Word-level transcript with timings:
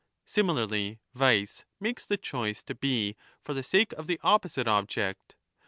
Similarly, 0.25 0.97
vice 1.13 1.63
makes 1.79 2.07
the 2.07 2.17
choice 2.17 2.63
to 2.63 2.73
be 2.73 3.15
for 3.43 3.53
the 3.53 3.61
sake 3.61 3.91
of 3.91 3.99
< 3.99 3.99
5 3.99 4.07
the 4.07 4.19
opposite 4.23 4.67
object. 4.67 5.35